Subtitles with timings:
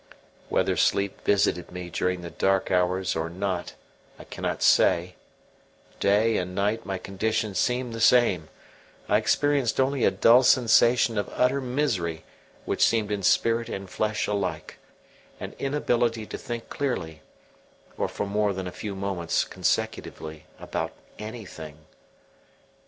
[0.49, 3.75] Whether sleep visited me during the dark hours or not
[4.17, 5.13] I cannot say:
[5.99, 8.49] day and night my condition seemed the same;
[9.07, 12.23] I experienced only a dull sensation of utter misery
[12.65, 14.79] which seemed in spirit and flesh alike,
[15.39, 17.21] an inability to think clearly,
[17.95, 21.77] or for more than a few moments consecutively, about anything.